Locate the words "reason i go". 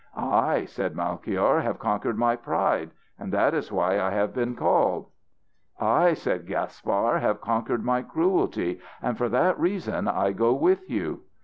9.59-10.53